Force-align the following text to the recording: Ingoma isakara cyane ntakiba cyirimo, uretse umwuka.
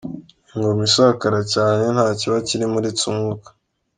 Ingoma 0.53 0.81
isakara 0.89 1.39
cyane 1.53 1.83
ntakiba 1.93 2.37
cyirimo, 2.47 2.75
uretse 2.79 3.03
umwuka. 3.11 3.49